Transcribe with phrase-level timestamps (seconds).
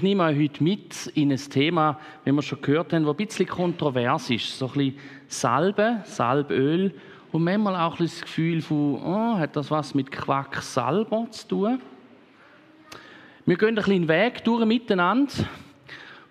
[0.00, 3.26] ich nehme euch heute mit in ein Thema, wie wir schon gehört haben, das ein
[3.26, 4.58] bisschen kontrovers ist.
[4.58, 6.94] So ein bisschen Salbe, Salböl
[7.32, 11.48] und manchmal auch ein bisschen das Gefühl von, oh, hat das was mit Quacksalber zu
[11.48, 11.82] tun?
[13.44, 15.34] Wir gehen ein bisschen Weg durch miteinander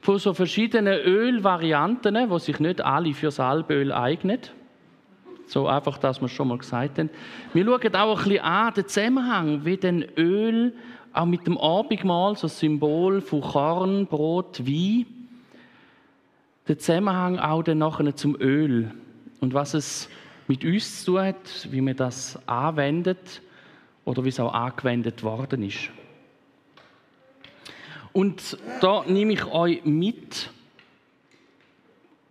[0.01, 4.39] von so verschiedenen Ölvarianten, die sich nicht alle für Salböl eignen.
[5.45, 7.11] So einfach, dass wir schon mal gesagt haben.
[7.53, 10.73] Wir schauen auch ein bisschen an den Zusammenhang, wie denn Öl
[11.13, 15.05] auch mit dem Abendmahl, so ein Symbol von Korn, Brot, Wein,
[16.67, 18.91] der Zusammenhang auch dann nachher zum Öl
[19.39, 20.09] und was es
[20.47, 23.41] mit uns zu tun hat, wie man das anwendet
[24.05, 25.89] oder wie es auch angewendet worden ist.
[28.11, 30.51] Und da nehme ich euch mit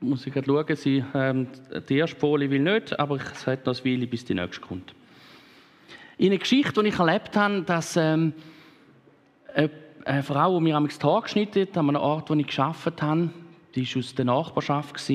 [0.00, 1.48] muss ich gerade schauen, sie, ähm,
[1.88, 4.94] die erste Folie will nicht, aber es hat noch ein Weile, bis die nächste kommt.
[6.18, 8.32] In einer Geschichte, die ich erlebt habe, dass ähm,
[9.54, 13.30] eine Frau, die mir am Tag geschnitten hat, an einem Ort, wo ich gearbeitet habe,
[13.74, 15.12] die war aus der Nachbarschaft.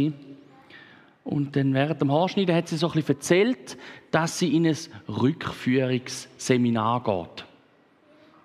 [1.24, 3.78] Und dann während dem Haarschneiden hat sie so ein erzählt,
[4.12, 7.46] dass sie in ein Rückführungsseminar geht.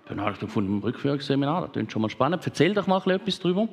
[0.08, 2.46] Dann habe ich gefunden, ein Rückführungsseminar, das klingt schon mal spannend.
[2.46, 3.68] Erzähl doch mal etwas darüber.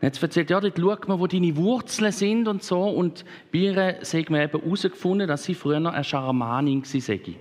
[0.00, 2.82] Dann hat sie erzählt, ja, dort schaut man, wo deine Wurzeln sind und so.
[2.82, 7.14] Und bei ihr hat man eben herausgefunden, dass sie früher eine Scharmanin war.
[7.14, 7.38] Ich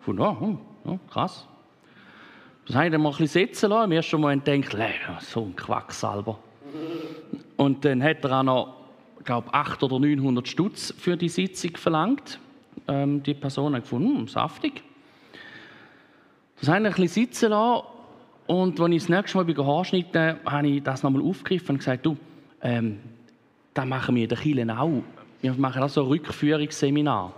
[0.00, 1.46] fand, oh, oh, krass.
[2.70, 3.90] Das habe ich dann mal ein bisschen sitzen lassen.
[3.90, 4.76] Im ersten Moment denkt
[5.22, 6.38] so ein Quacksalber.
[7.56, 8.76] Und dann hat er auch noch,
[9.18, 12.38] ich glaube 800 oder 900 Stutz für die Sitzung verlangt.
[12.86, 14.84] Ähm, die Person hat gefunden, hm, saftig.
[16.60, 17.86] Das habe ich ein bisschen sitzen lassen
[18.46, 22.16] und als ich das nächste Mal Haarschneiden habe ich das nochmal aufgegriffen und gesagt, du,
[22.62, 23.00] ähm,
[23.74, 25.02] das machen wir in der Kirche auch.
[25.42, 27.34] Wir machen auch so ein Rückführungsseminar.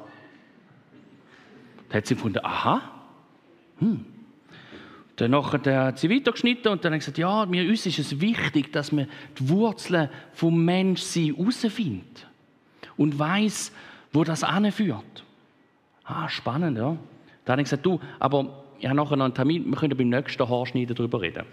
[1.88, 2.82] Da hat sie gefunden, aha,
[3.78, 4.11] hm.
[5.22, 8.90] Dann hat sie weitergeschnitten und dann hat gesagt, ja, mir uns ist es wichtig, dass
[8.90, 9.06] man
[9.38, 12.26] die Wurzeln vom Menschsein herausfindet
[12.96, 13.70] und weiß,
[14.12, 15.24] wo das anführt.
[16.02, 16.96] Ah, spannend, ja.
[17.44, 20.08] Dann habe ich gesagt, du, aber ich habe nachher noch einen Termin, wir können beim
[20.08, 21.44] nächsten Haarschneiden darüber reden.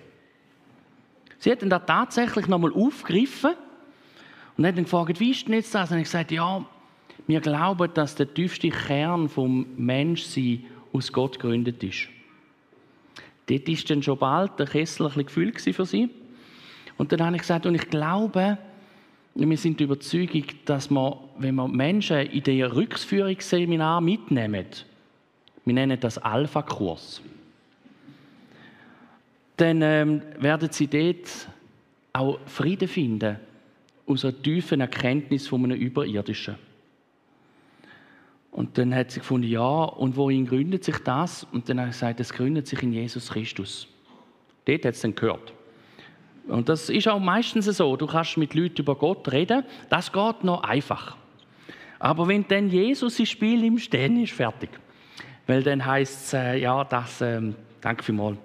[1.37, 3.51] Sie hat dann da tatsächlich nochmal aufgegriffen
[4.57, 5.91] und hat dann gefragt, wie ist denn jetzt das?
[5.91, 6.65] Und ich gesagt, ja,
[7.27, 12.09] wir glauben, dass der tiefste Kern vom Menschsein aus Gott gegründet ist.
[13.49, 16.09] Dort war dann schon bald der Kessel ein bisschen gefüllt für sie.
[16.97, 18.57] Und dann habe ich gesagt, und ich glaube,
[19.33, 24.65] wir sind der Überzeugung, dass wir, wenn wir Menschen in den Rückführungsseminar mitnehmen,
[25.65, 27.21] wir nennen das Alpha-Kurs.
[29.57, 31.49] Dann ähm, werden Sie dort
[32.13, 33.37] auch Frieden finden
[34.05, 36.55] aus einer tiefen Erkenntnis von einem Überirdischen.
[38.51, 41.45] Und dann hat sie gefunden, ja, und worin gründet sich das?
[41.51, 43.87] Und dann hat sie gesagt, es gründet sich in Jesus Christus.
[44.65, 45.53] Dort hat es dann gehört.
[46.47, 47.95] Und das ist auch meistens so.
[47.95, 49.63] Du kannst mit Leuten über Gott reden.
[49.89, 51.15] Das geht noch einfach.
[51.99, 54.69] Aber wenn dann Jesus ins Spiel nimmst, dann ist fertig.
[55.45, 58.37] Weil dann heisst es, äh, ja, das, ähm, danke vielmals.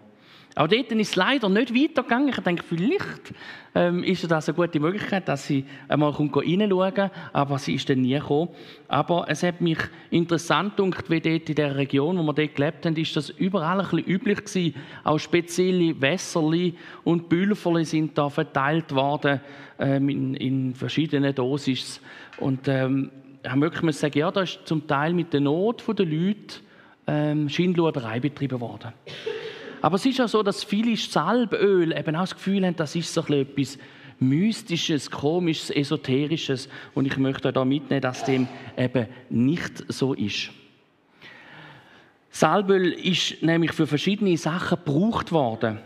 [0.57, 2.29] Auch dort ist es leider nicht weitergegangen.
[2.29, 3.35] Ich denke, vielleicht
[3.75, 8.03] ähm, ist das eine gute Möglichkeit, dass sie einmal reinschauen kann, aber sie ist dann
[8.03, 8.51] nie gekommen.
[8.87, 9.79] Aber es hat mich
[10.11, 13.81] interessant gedacht, wie dort in der Region, wo wir dort gelebt haben, ist das überall
[13.81, 14.75] ein bisschen üblich gewesen.
[15.03, 19.41] Auch spezielle Wässerli und Pülverli sind da verteilt worden
[19.81, 22.01] ähm, in, in, verschiedenen Dosis.
[22.39, 23.11] Und ähm,
[23.43, 26.61] ich habe wirklich sagen, ja, das ist zum Teil mit der Not der Leute
[27.09, 28.93] ähm, Schindluderei betrieben worden.
[29.84, 33.12] Aber es ist auch so, dass viele Salböl eben auch das Gefühl haben, das ist
[33.12, 33.77] so etwas
[34.19, 36.71] Mystisches, Komisches, Esoterisches.
[36.95, 40.49] Und ich möchte da mitnehmen, dass dem eben nicht so ist.
[42.31, 45.81] Salböl ist nämlich für verschiedene Sachen gebraucht worden.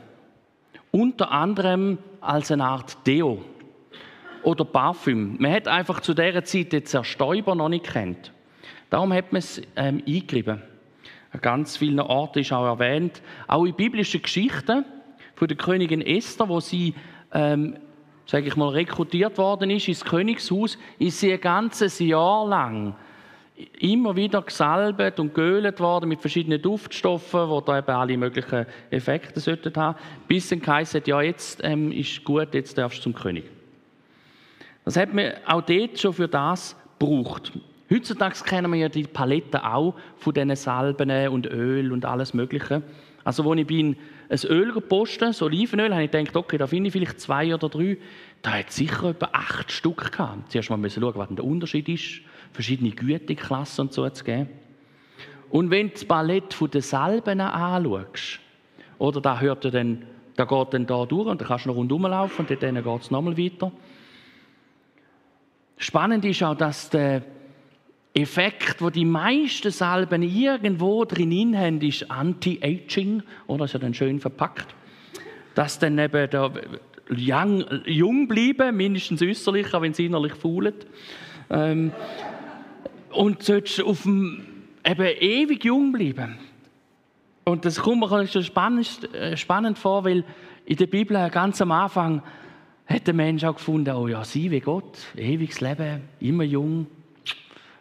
[0.93, 3.45] Unter anderem als eine Art Deo
[4.45, 5.39] oder Parfüm.
[5.41, 8.33] Man hat einfach zu dieser Zeit den Zerstäuber noch nicht kennt.
[8.91, 10.63] Darum hat man es ähm, eingerieben.
[11.33, 13.23] An ganz vielen Orten ist auch erwähnt.
[13.47, 14.85] Auch in biblischen Geschichten
[15.35, 16.95] von der Königin Esther, wo sie,
[17.33, 17.77] ähm,
[18.27, 22.95] sage ich mal, rekrutiert worden ist ins Königshaus, ist sie ein ganzes Jahr lang
[23.81, 29.41] immer wieder gesalbt und geölt worden mit verschiedenen Duftstoffen, die da eben alle möglichen Effekte
[29.41, 29.99] sollten haben,
[30.29, 33.45] bis dann geheißen ja, jetzt ähm, ist gut, jetzt darfst du zum König.
[34.85, 37.53] Das hat man auch dort schon für das gebraucht.
[37.91, 42.83] Heutzutage kennen wir ja die Paletten auch von diesen Salben und Öl und alles Mögliche.
[43.25, 43.97] Also, als ich bin
[44.29, 47.69] ein Öl gepostet, so Olivenöl, habe ich gedacht, okay, da finde ich vielleicht zwei oder
[47.69, 47.99] drei.
[48.43, 50.53] Da hat es sicher etwa acht Stück gehabt.
[50.53, 52.21] Zuerst mal schauen, was der Unterschied ist,
[52.53, 54.49] verschiedene Güteklassen und so zu geben.
[55.51, 58.41] Und wenn du das Palett den Salben anschaust,
[58.99, 60.05] oder da hört ja dann
[60.39, 63.03] Der geht dann da durch und dann kannst du noch rundherum laufen und dann geht
[63.03, 63.73] es nochmal weiter.
[65.77, 67.23] Spannend ist auch, dass der
[68.23, 74.21] Effekt, wo die meisten Salben irgendwo drin haben, ist Anti-Aging, oder ist ja dann schön
[74.21, 74.75] verpackt,
[75.55, 76.53] dass dann eben der
[77.11, 80.87] young, jung bleiben, mindestens äußerlich, auch wenn es innerlich faulet.
[81.51, 81.93] Ähm,
[83.11, 84.45] und sollst auf dem
[84.85, 86.39] eben ewig jung bleiben.
[87.45, 90.25] Und das kommt mir schon spannend, äh, spannend vor, weil
[90.67, 92.23] in der Bibel ganz am Anfang
[92.87, 96.87] hat der Mensch auch gefunden, oh ja, sie wie Gott, ewiges Leben, immer jung.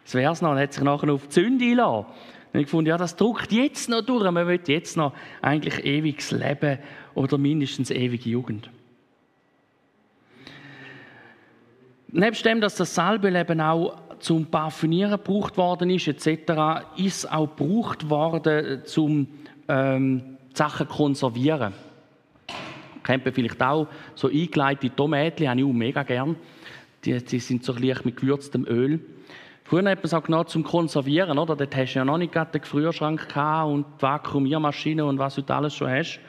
[0.08, 0.52] Das wäre es noch.
[0.52, 2.06] Und hat sich nachher auf die Sünde eingelassen.
[2.48, 4.30] Habe ich gefunden, ja, das druckt jetzt noch durch.
[4.30, 5.12] Man will jetzt noch
[5.42, 6.78] eigentlich ewiges Leben
[7.14, 8.70] oder mindestens ewige Jugend.
[12.10, 18.08] Nebst dem, dass das Salbeleben auch zum Parfünieren gebraucht worden ist, etc., ist auch gebraucht
[18.08, 19.28] worden, zum
[19.68, 21.74] ähm, Sachen konservieren.
[23.02, 26.36] Kennt man vielleicht auch so eingeleitete Tomaten, habe ich auch mega gern.
[27.04, 29.00] Die, die sind so leicht mit gewürztem Öl.
[29.68, 31.54] Früher hat man es auch genommen zum Konservieren, oder?
[31.54, 33.36] Dort hast du ja noch nicht den Gefrierschrank
[33.66, 36.20] und die Vakuumiermaschine und was du alles schon hast.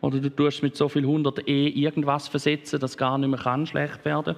[0.00, 3.66] Oder du tust mit so viel 100 E irgendwas versetzen, dass gar nicht mehr kann
[3.66, 4.36] schlecht werden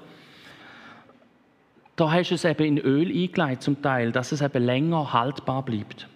[1.97, 5.63] Da hast du es eben in Öl eingelegt zum Teil, dass es eben länger haltbar
[5.63, 6.09] bleibt.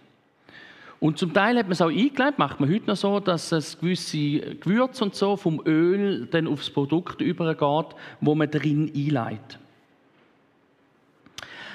[0.99, 3.79] Und zum Teil hat man es auch eingelegt, macht man heute noch so, dass es
[3.79, 9.60] gewisse Gewürze und so vom Öl dann aufs Produkt übergeht, wo man drin einlegt.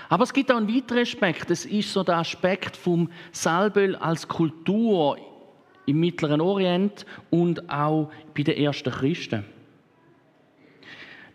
[0.10, 1.50] Aber es gibt auch einen weiteren Aspekt.
[1.50, 5.18] Das ist so der Aspekt vom Salböl als Kultur
[5.86, 9.46] im Mittleren Orient und auch bei den ersten Christen.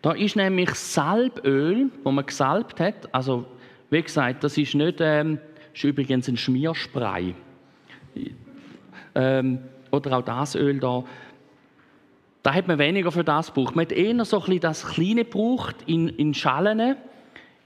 [0.03, 3.13] Da ist nämlich Salböl, wo man gesalbt hat.
[3.15, 3.47] Also,
[3.91, 5.39] wie gesagt, das ist nicht, ähm,
[5.75, 7.35] ist übrigens ein Schmierspray.
[9.15, 9.59] Ähm,
[9.91, 11.05] oder auch das Öl da.
[12.43, 13.77] Da hat man weniger für das gebraucht.
[13.77, 16.97] Man hat eher so ein bisschen das Kleine gebraucht in, in Schalen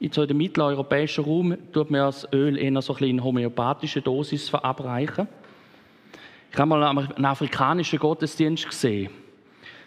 [0.05, 4.51] in so dem mitteleuropäischen Raum tut man das Öl eher so ein in homöopathischer Dosis
[4.51, 5.27] verabreichen.
[6.53, 9.11] Ich habe mal einen afrikanischen Gottesdienst gesehen.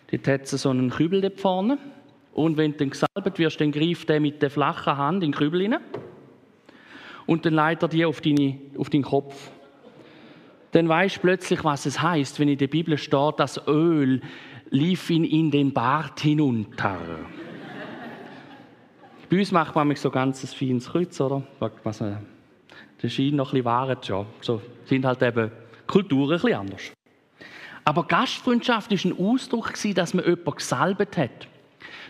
[0.09, 1.77] Dort hat es so einen Kübel dort vorne.
[2.33, 5.37] Und wenn du dann gesalbt wirst, dann greift der mit der flachen Hand in den
[5.37, 5.81] Kübel hinein.
[7.27, 9.51] Und dann leitet er die auf, deine, auf deinen Kopf.
[10.71, 14.21] Dann weißt du plötzlich, was es heißt, wenn in der Bibel steht, das Öl
[14.71, 16.97] lief ihn in den Bart hinunter.
[19.29, 21.43] Bei uns macht man so ganz ein feines Kreuz, oder?
[21.83, 22.15] Was, äh,
[23.01, 24.25] der Schein noch ein bisschen wahren schon.
[24.41, 25.51] So sind halt eben
[25.85, 26.91] Kulturen ein bisschen anders.
[27.83, 31.47] Aber Gastfreundschaft war ein Ausdruck, dass man jemanden gesalbt hat.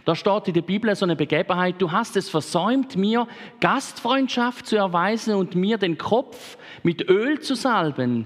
[0.05, 3.27] Da steht in der Bibel so eine Begebenheit, du hast es versäumt, mir
[3.59, 8.25] Gastfreundschaft zu erweisen und mir den Kopf mit Öl zu salben.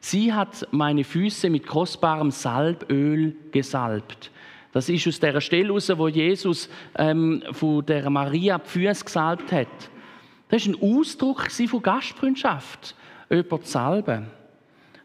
[0.00, 4.30] Sie hat meine Füße mit kostbarem Salböl gesalbt.
[4.72, 9.50] Das ist aus der Stelle heraus, wo Jesus ähm, von der Maria die Füße gesalbt
[9.52, 9.68] hat.
[10.48, 12.94] Das war ein Ausdruck von Gastfreundschaft,
[13.30, 14.26] jemanden zu salben.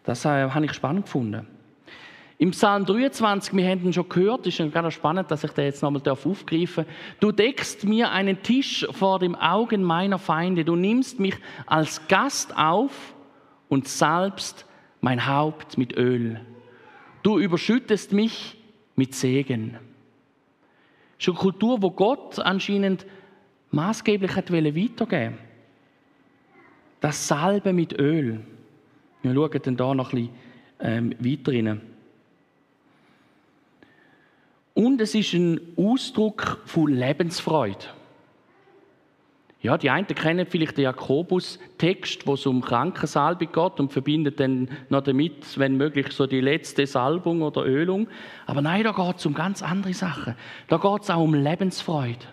[0.04, 1.48] Das äh, habe ich spannend gefunden.
[2.38, 5.82] Im Psalm 23, wir haben ihn schon gehört, ist gerade spannend, dass ich den jetzt
[5.82, 6.96] nochmal aufgreifen darf.
[7.22, 10.66] Du deckst mir einen Tisch vor dem Augen meiner Feinde.
[10.66, 11.36] Du nimmst mich
[11.68, 13.14] als Gast auf
[13.70, 14.66] und salbst
[15.00, 16.42] mein Haupt mit Öl.
[17.22, 18.58] Du überschüttest mich
[18.96, 19.78] mit Segen.
[21.18, 23.06] Das ist eine Kultur, wo Gott anscheinend
[23.72, 25.38] maßgeblich hat weitergeben
[27.02, 28.42] Das Salbe mit Öl.
[29.22, 30.36] Wir schauen dann da noch ein bisschen
[30.80, 31.82] ähm, weiter rein.
[34.74, 37.86] Und es ist ein Ausdruck von Lebensfreude.
[39.64, 44.68] Ja, die einen kennen vielleicht den Jakobus-Text, wo es um Krankensalbung geht und verbindet dann
[44.90, 48.10] noch damit, wenn möglich, so die letzte Salbung oder Ölung.
[48.46, 50.36] Aber nein, da geht es um ganz andere Sachen.
[50.68, 52.26] Da geht es auch um Lebensfreude.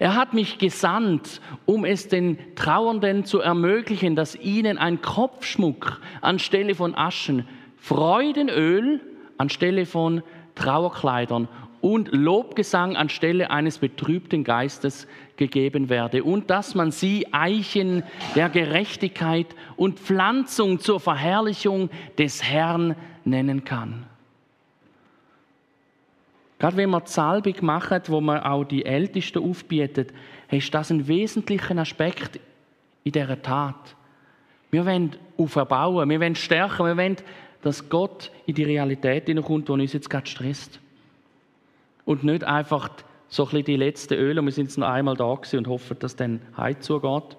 [0.00, 6.74] Er hat mich gesandt, um es den Trauernden zu ermöglichen, dass ihnen ein Kopfschmuck anstelle
[6.74, 7.46] von Aschen,
[7.76, 9.00] Freudenöl
[9.38, 10.24] anstelle von
[10.56, 11.46] Trauerkleidern
[11.80, 15.06] und Lobgesang anstelle eines betrübten Geistes
[15.36, 18.02] gegeben werde und dass man sie Eichen
[18.34, 24.06] der Gerechtigkeit und Pflanzung zur Verherrlichung des Herrn nennen kann.
[26.58, 30.12] Gerade wenn man Salbig macht, wo man auch die Ältesten aufbietet,
[30.50, 32.40] ist das ein wesentlicher Aspekt
[33.04, 33.94] in dieser Tat.
[34.72, 37.16] Wir wollen aufbauen, wir wollen stärken, wir wollen,
[37.62, 40.80] dass Gott in die Realität hineinkommt, die uns jetzt gerade stresst
[42.08, 42.88] und nicht einfach
[43.28, 45.98] so ein bisschen die letzten Öle, wir sind jetzt noch einmal da gewesen und hoffen,
[45.98, 47.36] dass dann heim zugeht.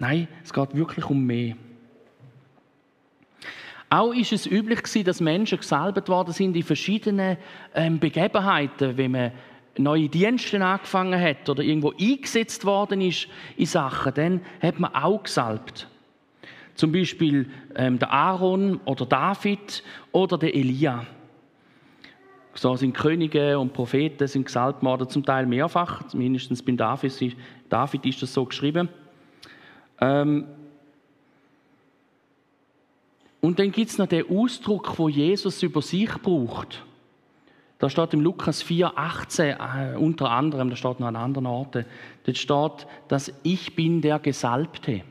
[0.00, 1.54] Nein, es geht wirklich um mehr.
[3.88, 7.36] Auch ist es üblich gewesen, dass Menschen gesalbt worden sind in verschiedenen
[7.72, 9.30] ähm, Begebenheiten, wenn man
[9.78, 15.22] neue Dienste angefangen hat oder irgendwo eingesetzt worden ist in Sachen, dann hat man auch
[15.22, 15.86] gesalbt.
[16.74, 21.06] Zum Beispiel ähm, der Aaron oder David oder der Elia.
[22.54, 27.36] So sind Könige und Propheten sind gesalbt worden, zum Teil mehrfach, mindestens bei David,
[27.68, 28.88] David ist das so geschrieben.
[30.00, 30.46] Ähm,
[33.40, 36.82] und dann gibt es noch den Ausdruck, wo Jesus über sich braucht.
[37.78, 41.84] Da steht im Lukas 4, 18 äh, unter anderem, da steht noch an anderen Orten,
[42.24, 45.02] dort steht, dass ich bin der Gesalbte.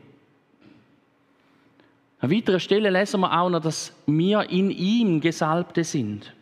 [2.19, 6.33] An weiterer Stelle lesen wir auch noch, dass wir in ihm Gesalbte sind.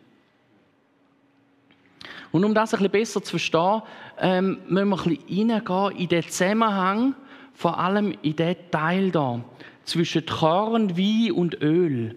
[2.32, 3.82] Und um das ein bisschen besser zu verstehen,
[4.18, 7.14] ähm, müssen wir ein bisschen reingehen in den Zusammenhang,
[7.52, 9.44] vor allem in den Teil da,
[9.84, 12.16] zwischen Korn, Wein und Öl.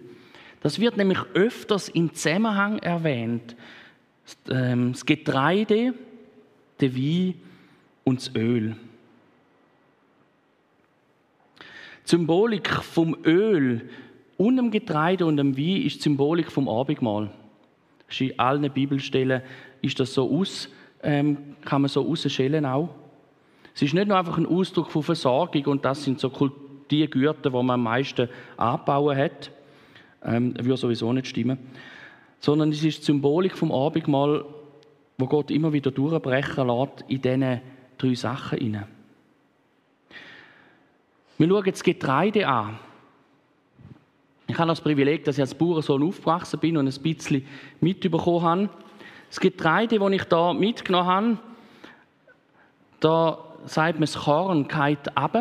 [0.62, 3.54] Das wird nämlich öfters im Zusammenhang erwähnt.
[4.50, 5.94] Ähm, das Getreide,
[6.80, 7.34] der Wein
[8.04, 8.74] und das Öl.
[12.04, 13.90] Die Symbolik vom Öl
[14.38, 17.30] und dem Getreide und dem Wein ist die Symbolik vom Abendmahl.
[18.18, 19.42] In allen Bibelstellen
[19.86, 20.68] ist das so aus,
[21.02, 22.90] ähm, kann man so rausschälen auch.
[23.74, 26.30] Es ist nicht nur einfach ein Ausdruck von Versorgung und das sind so
[26.90, 29.50] die Gürtel, die man am meisten anbauen hat.
[30.24, 31.58] Ähm, würde sowieso nicht stimmen
[32.40, 34.44] sondern es ist die Symbolik vom Abendmahl,
[35.18, 37.60] wo Gott immer wieder durchbrechen lässt in diesen
[37.98, 38.86] drei Sachen hinein.
[41.38, 42.78] Wir schauen das Getreide an.
[44.46, 47.44] Ich habe das Privileg, dass ich als Bauernsohn aufgewachsen bin und ein bisschen
[47.80, 48.70] mitbekommen habe.
[49.28, 51.38] Das Getreide, das ich da mitgenommen habe,
[53.00, 55.34] da sagt man, das Korn geht ab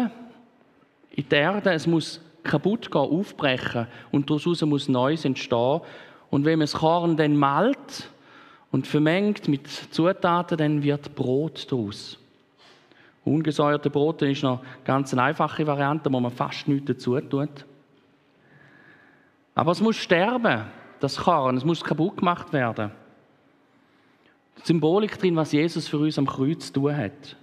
[1.11, 5.81] in die Erde, es muss kaputt gehen, aufbrechen und daraus muss Neues entstehen.
[6.29, 8.09] Und wenn man das Korn dann malt
[8.71, 12.19] und vermengt mit Zutaten, dann wird Brot daraus.
[13.23, 17.65] Ungesäuerte Brote ist noch ganz eine einfache Variante, wo man fast nichts dazu tut.
[19.55, 20.65] Aber es muss sterben,
[20.99, 22.91] das Korn, es muss kaputt gemacht werden.
[24.63, 27.37] Symbolik drin, was Jesus für uns am Kreuz zu tun hat.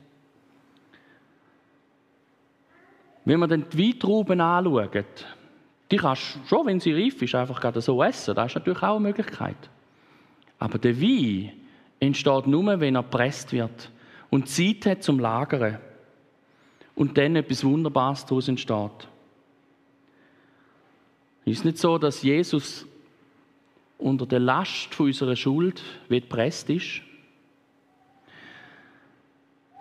[3.25, 5.27] Wenn man dann die Weintrauben anschaut,
[5.91, 8.35] die kannst du schon, wenn sie reif ist, einfach gerade so essen.
[8.35, 9.71] Das ist natürlich auch eine Möglichkeit.
[10.59, 11.53] Aber der Wein
[12.01, 13.91] entsteht nur, wenn er gepresst wird
[14.31, 15.79] und Zeit hat zum Lagern.
[16.95, 19.09] Und dann etwas Wunderbares daraus entsteht.
[21.45, 22.87] Ist es nicht so, dass Jesus
[24.03, 27.01] unter der Last von unserer Schuld gepresst ist?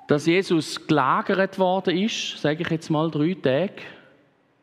[0.08, 3.82] Dass Jesus gelagert worden ist, sage ich jetzt mal drei Tage,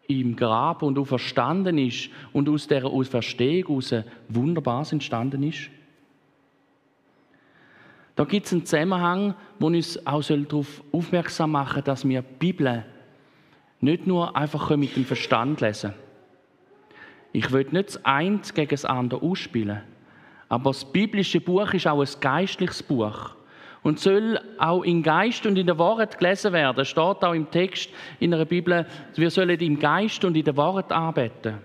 [0.06, 3.94] im Grab und auferstanden ist und aus dieser Auferstehung aus
[4.28, 5.70] Wunderbares entstanden ist?
[8.16, 12.34] Da gibt es einen Zusammenhang, der uns auch darauf aufmerksam machen soll, dass wir die
[12.38, 12.84] Bibel
[13.80, 16.07] nicht nur einfach mit dem Verstand lesen können.
[17.32, 19.82] Ich will nicht das eine gegen das andere ausspielen,
[20.48, 23.34] aber das biblische Buch ist auch ein geistliches Buch
[23.82, 26.80] und soll auch im Geist und in der Wahrheit gelesen werden.
[26.80, 30.56] Es steht auch im Text in der Bibel, wir sollen im Geist und in der
[30.56, 31.58] Wahrheit arbeiten.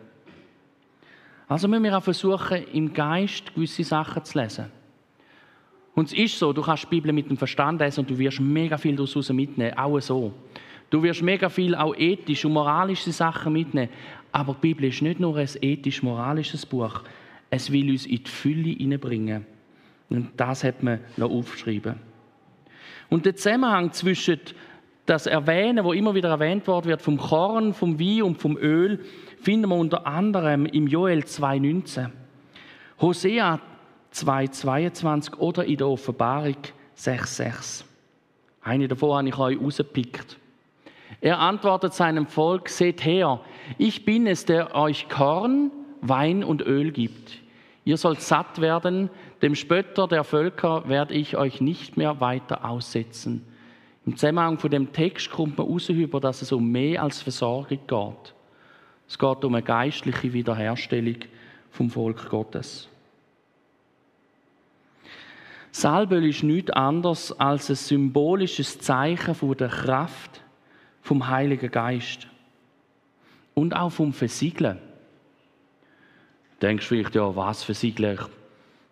[1.47, 4.65] Also müssen wir auch versuchen, im Geist gewisse Sachen zu lesen.
[5.95, 8.39] Und es ist so, du kannst die Bibel mit dem Verstand lesen und du wirst
[8.39, 10.33] mega viel daraus mitnehmen, auch so.
[10.89, 13.89] Du wirst mega viel auch ethische und moralische Sachen mitnehmen.
[14.33, 17.03] Aber die Bibel ist nicht nur ein ethisch-moralisches Buch.
[17.49, 19.45] Es will uns in die Fülle hineinbringen.
[20.09, 21.95] Und das hat man noch aufgeschrieben.
[23.09, 24.39] Und der Zusammenhang zwischen
[25.05, 29.05] das Erwähnen, wo immer wieder erwähnt worden wird, vom Korn, vom Wein und vom Öl,
[29.39, 32.09] finden wir unter anderem im Joel 2,19,
[33.01, 33.59] Hosea
[34.13, 36.57] 2,22 oder in der Offenbarung
[36.97, 37.83] 6,6.
[38.61, 40.39] Eine davon habe ich euch rausgepickt.
[41.21, 43.41] Er antwortet seinem Volk, seht her,
[43.77, 47.39] ich bin es, der euch Korn, Wein und Öl gibt.
[47.85, 49.09] Ihr sollt satt werden,
[49.41, 53.45] dem Spötter der Völker werde ich euch nicht mehr weiter aussetzen.
[54.05, 57.79] Im Zusammenhang von dem Text kommt man raus, über, dass es um mehr als Versorgung
[57.87, 58.33] geht.
[59.07, 61.17] Es geht um eine geistliche Wiederherstellung
[61.71, 62.89] vom Volk Gottes.
[65.71, 70.41] Salböl ist nichts anderes als ein symbolisches Zeichen der Kraft
[71.01, 72.27] vom Heiligen Geist
[73.53, 74.77] und auch vom Versiegeln.
[76.59, 78.19] Du denkst vielleicht, ja, was versiegeln?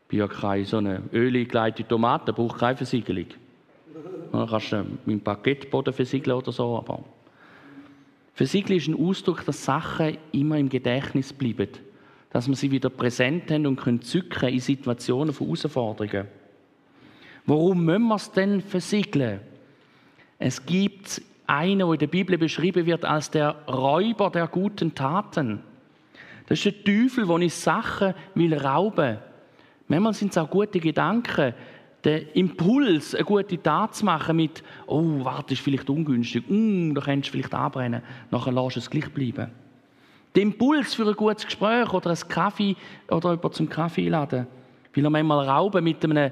[0.08, 3.28] bin ja keine so eine ölgeleitete Tomate, braucht keine Versiegelung.
[4.34, 7.04] Dann kannst du mit dem Parkettboden versiegeln oder so, aber
[8.34, 11.70] Versiegeln ist ein Ausdruck, dass Sachen immer im Gedächtnis bleiben.
[12.32, 16.28] dass wir sie wieder präsent haben und können zücken in Situationen von Herausforderungen.
[17.46, 19.42] Warum müssen wir es denn versiegeln?
[20.40, 25.62] Es gibt einen, der in der Bibel beschrieben wird als der Räuber der guten Taten.
[26.48, 29.18] Das ist der Teufel, der uns Sachen will rauben.
[29.88, 31.54] Manchmal sind es auch gute Gedanken,
[32.04, 37.02] der Impuls, eine gute Tat zu machen mit, oh, warte, ist vielleicht ungünstig, mm, da
[37.02, 39.52] könntest du vielleicht anbrennen, nachher lässt es gleich bleiben.
[40.34, 42.76] Der Impuls für ein gutes Gespräch oder ein Kaffee
[43.10, 44.48] oder jemanden zum Kaffee laden,
[44.94, 46.32] will er manchmal rauben mit einem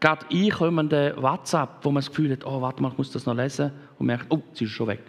[0.00, 3.34] gerade einkommenden WhatsApp, wo man das Gefühl hat, oh, warte mal, ich muss das noch
[3.34, 5.02] lesen und merkt, oh, sie ist schon weg.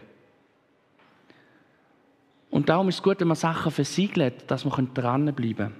[2.49, 5.73] Und darum ist es gut, wenn man Sachen versiegelt, dass man dranbleiben kann.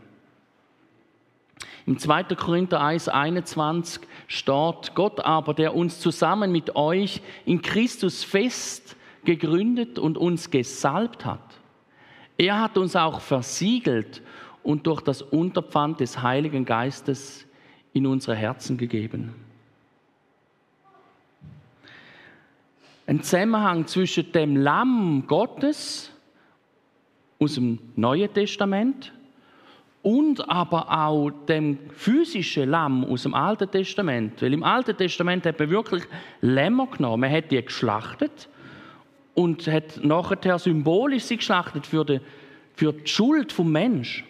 [1.85, 2.23] Im 2.
[2.35, 9.99] Korinther 1, 21 steht, Gott aber, der uns zusammen mit euch in Christus fest gegründet
[9.99, 11.59] und uns gesalbt hat,
[12.37, 14.21] er hat uns auch versiegelt
[14.63, 17.45] und durch das Unterpfand des Heiligen Geistes
[17.93, 19.33] in unsere Herzen gegeben.
[23.07, 26.11] Ein Zusammenhang zwischen dem Lamm Gottes
[27.39, 29.11] aus dem Neuen Testament
[30.03, 34.41] und aber auch dem physischen Lamm aus dem Alten Testament.
[34.41, 36.03] Weil im Alten Testament hat man wirklich
[36.41, 38.47] Lämmer genommen, man hat die geschlachtet
[39.33, 42.21] und hat nachher symbolisch sie geschlachtet für die,
[42.75, 44.23] für die Schuld vom Mensch.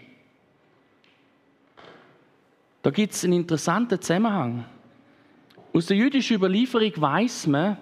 [2.82, 4.66] Da gibt es einen interessanten Zusammenhang.
[5.74, 7.78] Aus der jüdischen Überlieferung weiß man,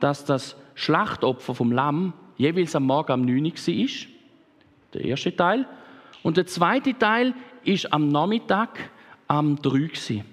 [0.00, 3.88] dass das Schlachtopfer vom Lamm jeweils am Morgen am 9 Uhr war.
[4.94, 5.66] Der erste Teil.
[6.22, 8.90] Und der zweite Teil ist am Nachmittag
[9.26, 10.24] am 3 Uhr.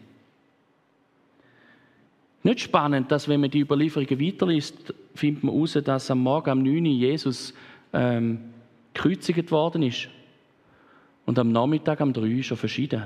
[2.43, 6.63] Nicht spannend, dass wenn man die Überlieferungen weiterliest, findet man heraus, dass am Morgen am
[6.63, 7.53] 9 Uhr Jesus
[7.91, 8.39] ähm,
[8.93, 10.07] gekreuzigt worden ist.
[11.25, 13.05] Und am Nachmittag am 3 Uhr schon verschieden.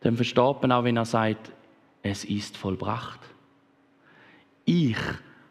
[0.00, 1.52] Dann versteht man auch, wenn er sagt,
[2.02, 3.20] es ist vollbracht.
[4.64, 4.96] Ich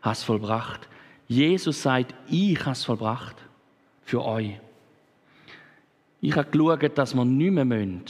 [0.02, 0.88] habe es vollbracht.
[1.28, 3.36] Jesus sagt, ich habe es vollbracht.
[4.02, 4.60] Für euch.
[6.22, 8.04] Ich habe geschaut, dass wir nicht mehr müssen,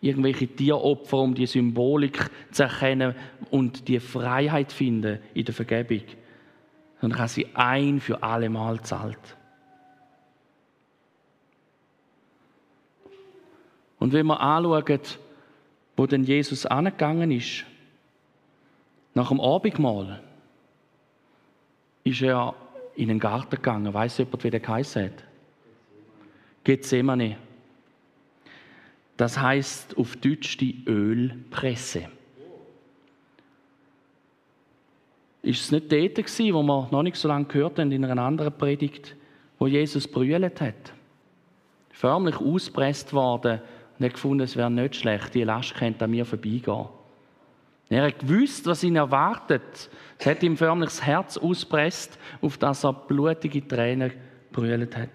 [0.00, 3.14] irgendwelche Tieropfer, um die Symbolik zu erkennen
[3.50, 6.02] und die Freiheit finden in der Vergebung.
[7.00, 9.36] Sondern ich habe sie ein für alle Mal zahlt.
[14.00, 15.00] Und wenn wir anschauen,
[15.96, 17.64] wo denn Jesus angegangen ist,
[19.14, 20.20] nach dem Abendmahl,
[22.02, 22.54] ist er
[22.96, 23.92] in den Garten gegangen.
[23.92, 25.24] Weiß jemand, wie der geheißen hat?
[26.64, 27.36] Gethsemane.
[29.16, 32.08] Das heißt auf Deutsch die Ölpresse.
[35.42, 38.22] Ist es nicht dort gewesen, wo wir noch nicht so lange gehört haben, in einer
[38.22, 39.14] anderen Predigt,
[39.58, 40.92] wo Jesus brüllt hat?
[41.90, 43.60] Förmlich auspresst worden
[44.06, 46.86] hat gefunden, es wäre nicht schlecht, die Last könnte an mir vorbeigehen.
[47.88, 49.90] Er hat gewusst, was ihn erwartet.
[50.18, 54.12] Es hat ihm förmlich das Herz auspresst, auf das er blutige Tränen
[54.52, 55.10] brüllt hat.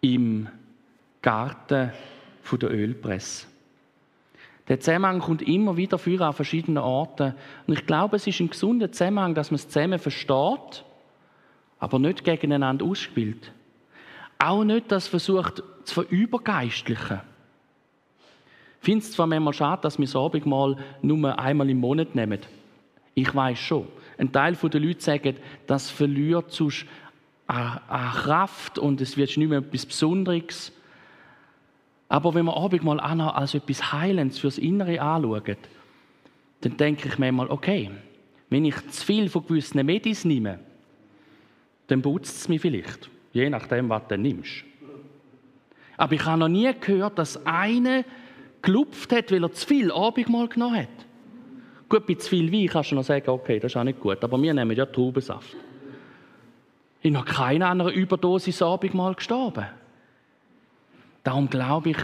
[0.00, 0.48] Im
[1.22, 1.92] Garten
[2.52, 3.46] der Ölpresse.
[4.68, 7.34] Der Zusammenhang kommt immer wieder für an verschiedenen Orten.
[7.66, 10.84] Und ich glaube, es ist ein gesunder Zusammenhang, dass man es zusammen versteht,
[11.78, 13.52] aber nicht gegeneinander ausspielt.
[14.44, 17.20] Auch nicht das versucht zu verübergeistlichen.
[18.80, 22.40] Ich finde es zwar manchmal schade, dass wir das Abendmahl nur einmal im Monat nehmen.
[23.14, 23.88] Ich weiß schon.
[24.18, 26.84] Ein Teil der Leute sagt, das verliert sonst
[27.46, 30.72] an Kraft und es wird nicht mehr etwas Besonderes.
[32.10, 35.56] Aber wenn man Abendmahl auch als etwas Heilendes fürs Innere anschaut,
[36.60, 37.90] dann denke ich manchmal, okay,
[38.50, 40.58] wenn ich zu viel von gewissen Medis nehme,
[41.86, 43.08] dann putzt es mich vielleicht.
[43.34, 44.64] Je nachdem, was du nimmst.
[45.96, 48.04] Aber ich habe noch nie gehört, dass einer
[48.62, 51.06] gelupft hat, weil er zu viel Abendmahl genommen hat.
[51.88, 54.22] Gut, bei zu viel Wein kannst du noch sagen, okay, das ist auch nicht gut,
[54.24, 55.54] aber wir nehmen ja Traubensaft.
[57.02, 59.66] Ich noch keiner an einer Überdosis Abendmahl gestorben.
[61.22, 61.98] Darum glaube ich,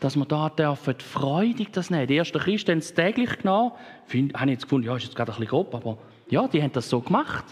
[0.00, 2.08] dass wir da dürfen freudig das nehmen.
[2.08, 3.72] Die ersten Christen haben es täglich genommen.
[4.08, 6.72] Ich habe jetzt gefunden, ja, ist jetzt gerade ein bisschen grob, aber ja, die haben
[6.72, 7.44] das so gemacht.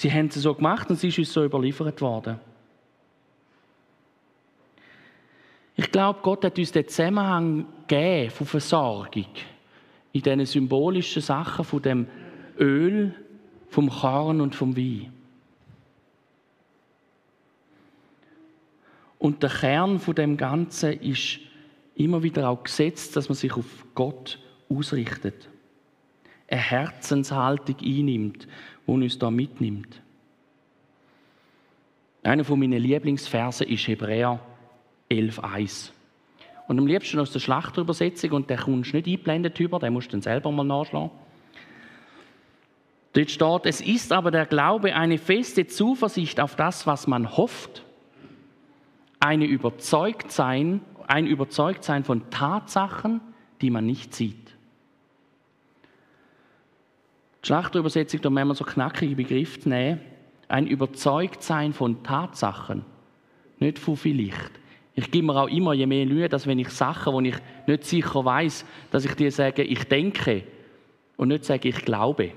[0.00, 2.40] Sie haben es so gemacht und es ist uns so überliefert worden.
[5.76, 9.26] Ich glaube, Gott hat uns den Zusammenhang gegeben von Versorgung
[10.12, 12.06] in diesen symbolischen Sachen von dem
[12.58, 13.14] Öl,
[13.68, 15.12] vom Korn und vom Wein.
[19.18, 21.40] Und der Kern von dem Ganzen ist
[21.94, 24.38] immer wieder auch gesetzt, dass man sich auf Gott
[24.70, 25.49] ausrichtet.
[26.50, 28.48] Eine Herzenshaltung einnimmt,
[28.86, 30.02] die uns da mitnimmt.
[32.24, 34.40] Einer von meinen Lieblingsversen ist Hebräer
[35.10, 35.92] 11,1.
[36.66, 40.08] Und am liebsten aus der Schlachterübersetzung, und der kommst du nicht eingeblendet über, den musst
[40.08, 41.10] du dann selber mal nachschlagen.
[43.12, 47.84] Dort steht, es ist aber der Glaube eine feste Zuversicht auf das, was man hofft,
[49.18, 53.20] eine Überzeugtsein, ein Überzeugtsein von Tatsachen,
[53.60, 54.49] die man nicht sieht.
[57.42, 60.00] Die Schlachterübersetzung, da müssen wir so knackige Begriffe nehmen.
[60.48, 62.84] Ein Überzeugtsein von Tatsachen,
[63.58, 64.50] nicht von vielleicht.
[64.94, 67.84] Ich gebe mir auch immer je mehr Mühe, dass wenn ich Sachen, wo ich nicht
[67.84, 70.42] sicher weiß, dass ich dir sage, ich denke
[71.16, 72.32] und nicht sage, ich glaube.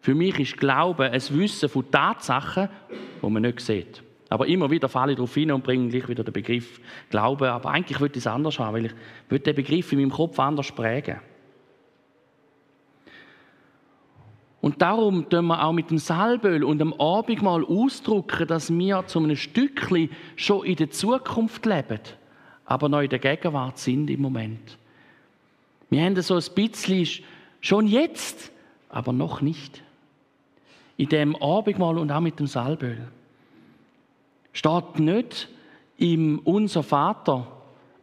[0.00, 2.68] Für mich ist Glaube ein Wissen von Tatsachen,
[3.20, 4.02] wo man nicht sieht.
[4.30, 7.52] Aber immer wieder falle ich darauf hin und bringe gleich wieder den Begriff Glaube.
[7.52, 8.86] Aber eigentlich würde ich es anders haben, weil
[9.30, 11.20] ich den Begriff in meinem Kopf anders prägen.
[14.62, 19.18] Und darum tun wir auch mit dem Salböl und dem Abendmahl ausdrücken, dass wir zu
[19.18, 21.98] einem Stückchen schon in der Zukunft leben,
[22.64, 24.78] aber noch in der Gegenwart sind im Moment.
[25.90, 27.24] Wir haben so ein bisschen
[27.60, 28.52] schon jetzt,
[28.88, 29.82] aber noch nicht.
[30.96, 33.08] In dem Abendmahl und auch mit dem Salböl.
[34.52, 35.48] Steht nicht
[35.98, 37.48] im Unser Vater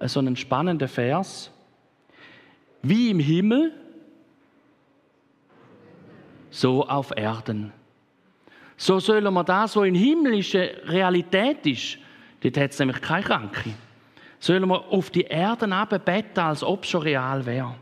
[0.02, 1.52] so einen spannenden Vers,
[2.82, 3.72] wie im Himmel,
[6.50, 7.72] so auf Erden.
[8.78, 11.98] So sollen wir das, was in himmlischer Realität ist,
[12.42, 13.72] dort hat es nämlich keine Kranke,
[14.40, 15.74] sollen wir auf die Erden
[16.06, 17.76] beten, als ob es schon real wäre.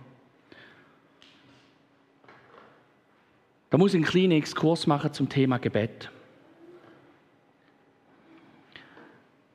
[3.69, 6.09] Da muss ich einen kleinen Exkurs machen zum Thema Gebet.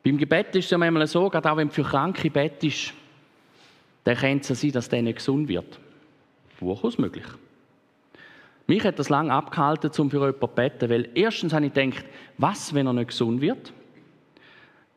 [0.05, 2.93] Beim Gebet ist es ja manchmal so, gerade auch wenn du für Kranke bettest,
[4.05, 5.79] dann kann es sein, dass der nicht gesund wird.
[6.59, 7.27] Durchaus möglich.
[8.73, 12.07] Mich hat das lange abgehalten, um für jemanden zu beten, weil erstens habe ich gedacht,
[12.39, 13.71] was, wenn er nicht gesund wird?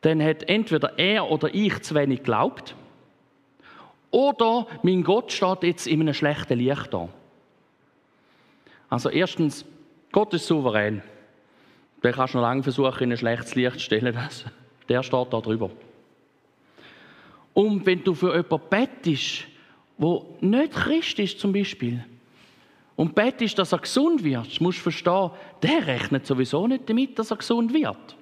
[0.00, 2.74] Dann hat entweder er oder ich zu wenig geglaubt,
[4.10, 7.10] oder mein Gott steht jetzt in einem schlechten Licht da.
[8.88, 9.66] Also erstens,
[10.10, 11.02] Gott ist souverän.
[12.02, 14.18] Den kannst du noch lange versuchen, in ein schlechtes Licht zu stellen.
[14.88, 15.70] Der steht da drüber.
[17.52, 19.44] Und wenn du für jemanden bettest,
[19.98, 22.02] der nicht Christ ist zum Beispiel,
[22.96, 25.30] und betest, dass er gesund wird, musst du verstehen,
[25.62, 28.16] der rechnet sowieso nicht damit, dass er gesund wird.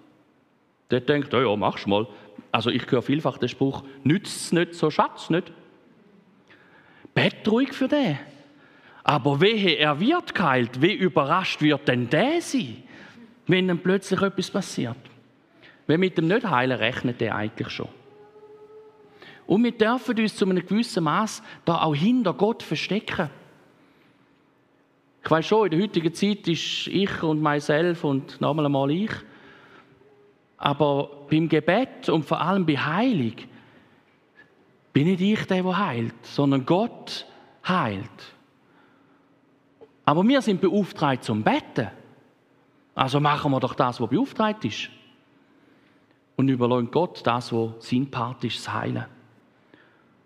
[0.90, 2.06] Der denkt, ja, ja, mach's mal.
[2.50, 5.52] Also ich höre vielfach den Spruch, nützt es nicht, so schatz nicht.
[7.14, 8.18] Bett ruhig für den.
[9.04, 12.82] Aber wehe, er wird geheilt, wie überrascht wird denn der sein,
[13.46, 14.96] wenn dann plötzlich etwas passiert?
[15.86, 17.88] Wenn mit dem nicht heilen rechnet der eigentlich schon.
[19.46, 23.28] Und wir dürfen uns zu einem gewissen Maß da auch hinter Gott verstecken.
[25.24, 29.10] Ich weiß schon, in der heutigen Zeit ist ich und myself und nochmal einmal ich.
[30.58, 33.32] Aber beim Gebet und vor allem bei Heilung
[34.92, 37.26] bin nicht ich der, der heilt, sondern Gott
[37.66, 38.34] heilt.
[40.04, 41.88] Aber wir sind beauftragt zum Betten.
[42.94, 44.90] Also machen wir doch das, was beauftragt ist.
[46.36, 49.06] Und überlassen Gott das, was sein Part ist, das Heilen.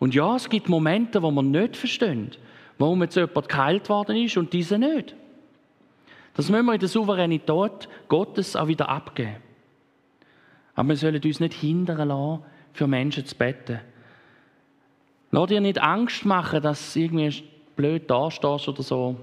[0.00, 2.32] Und ja, es gibt Momente, wo wir nicht verstehen
[2.78, 5.14] warum jetzt jemand geheilt worden ist und diese nicht.
[6.34, 9.36] Das müssen wir in der Souveränität Gottes auch wieder abgeben.
[10.74, 13.80] Aber wir sollen uns nicht hindern lassen, für Menschen zu beten.
[15.32, 17.42] Lass dir nicht Angst machen, dass du irgendwie
[17.74, 19.16] blöd dastehst oder so.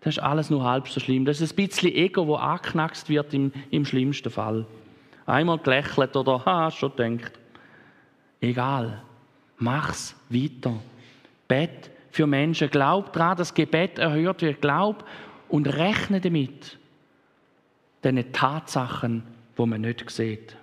[0.00, 1.24] Das ist alles nur halb so schlimm.
[1.24, 4.66] Das ist ein bisschen Ego, das angeknackst wird im, im schlimmsten Fall.
[5.26, 7.32] Einmal gelächelt oder, ha, schon denkt.
[8.40, 9.02] Egal.
[9.56, 10.74] Mach's weiter.
[11.48, 12.70] Bet für Menschen.
[12.70, 14.60] Glaub daran, dass Gebet erhört wird.
[14.60, 15.04] Glaub
[15.48, 16.78] und rechne damit.
[18.04, 19.24] Diesen Tatsachen,
[19.56, 20.56] wo man nicht sieht.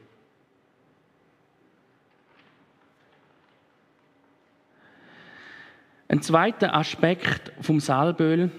[6.07, 8.49] Ein zweiter Aspekt vom Salböl.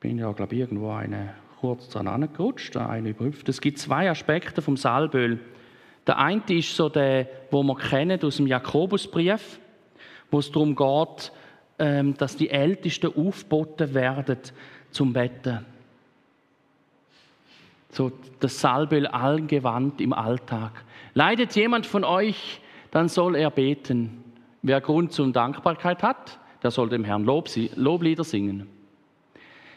[0.00, 3.50] bin ja, glaube ich, irgendwo eine kurz dran angerutscht, eine überhüpft.
[3.50, 5.38] Es gibt zwei Aspekte vom Salböl.
[6.06, 9.60] Der eine ist so der, wo wir kennen aus dem Jakobusbrief,
[10.30, 11.32] wo es darum geht,
[11.78, 14.38] ähm, dass die Ältesten aufgeboten werden
[14.90, 15.64] zum Betten.
[17.90, 20.84] So das Salböl allgewandt im Alltag.
[21.14, 22.60] Leidet jemand von euch,
[22.90, 24.22] dann soll er beten.
[24.62, 28.68] Wer Grund zur Dankbarkeit hat, der soll dem Herrn Lob, Loblieder singen.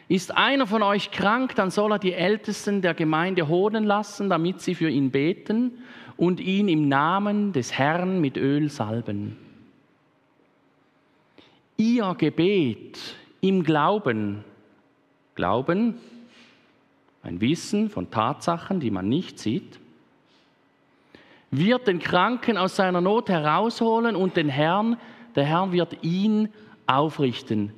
[0.06, 4.60] Ist einer von euch krank, dann soll er die Ältesten der Gemeinde holen lassen, damit
[4.60, 5.78] sie für ihn beten
[6.16, 9.36] und ihn im Namen des Herrn mit Öl salben.
[11.76, 14.44] Ihr Gebet im Glauben
[15.34, 15.96] Glauben,
[17.22, 19.78] ein Wissen von Tatsachen, die man nicht sieht,
[21.50, 24.96] wird den Kranken aus seiner Not herausholen und den Herrn,
[25.34, 26.48] der Herr wird ihn
[26.86, 27.72] aufrichten.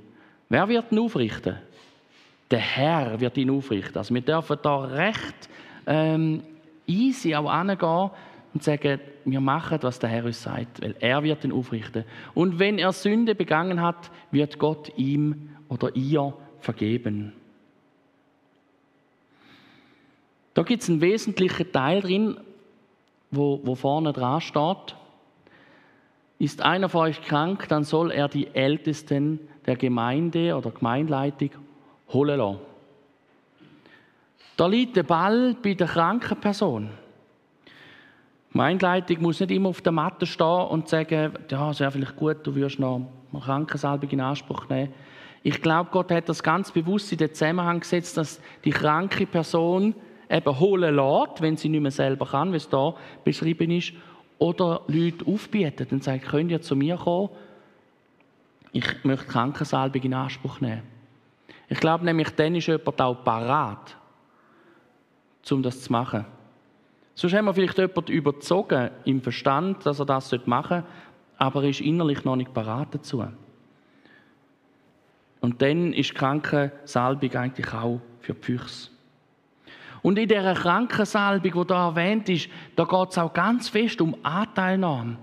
[0.49, 1.57] Wer wird ihn aufrichten?
[2.51, 3.97] Der Herr wird ihn aufrichten.
[3.97, 5.49] Also wir dürfen da recht
[5.87, 6.43] ähm,
[6.87, 8.11] easy auch angehen
[8.55, 12.05] und sagen, wir machen, was der Herr uns sagt, weil er wird ihn aufrichten.
[12.35, 17.33] Und wenn er Sünde begangen hat, wird Gott ihm oder ihr vergeben.
[20.55, 22.39] Da gibt es einen wesentlichen Teil drin,
[23.31, 24.97] wo, wo vorne dran steht.
[26.39, 31.51] Ist einer von euch krank, dann soll er die Ältesten der Gemeinde oder Gemeinleitung
[32.09, 32.76] holen lassen.
[34.57, 36.89] Da liegt der Ball bei der kranken Person.
[37.67, 42.17] Die Gemeindeleitung muss nicht immer auf der Matte stehen und sagen, ja, es wäre vielleicht
[42.17, 44.95] gut, du würdest noch eine Krankensalbung in Anspruch nehmen.
[45.43, 49.95] Ich glaube, Gott hat das ganz bewusst in den Zusammenhang gesetzt, dass die kranke Person
[50.31, 53.93] eben holen lässt, wenn sie nicht mehr selber kann, wie es da beschrieben ist,
[54.39, 57.29] oder Leute aufbietet und sagt, könnt ihr zu mir kommen,
[58.73, 60.83] ich möchte Krankensalbung in Anspruch nehmen.
[61.69, 63.97] Ich glaube nämlich, dann ist jemand auch parat,
[65.55, 66.25] um das zu machen.
[67.15, 70.87] Sonst haben wir vielleicht jemanden überzogen im Verstand, dass er das machen sollte,
[71.39, 73.25] aber er ist innerlich noch nicht parat dazu.
[75.41, 78.91] Und dann ist Krankensalbung eigentlich auch für die Füchse.
[80.07, 84.15] Und in dieser Krankensalbung, die da erwähnt ist, da geht es auch ganz fest um
[84.23, 85.17] Anteilnahme.